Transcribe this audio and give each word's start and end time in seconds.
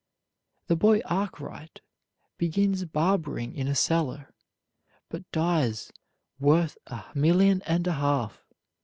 The 0.65 0.75
boy 0.75 1.01
Arkwright 1.05 1.79
begins 2.39 2.85
barbering 2.85 3.53
in 3.53 3.67
a 3.67 3.75
cellar, 3.75 4.33
but 5.09 5.31
dies 5.31 5.93
worth 6.39 6.75
a 6.87 7.03
million 7.13 7.61
and 7.67 7.85
a 7.85 7.93
half. 7.93 8.43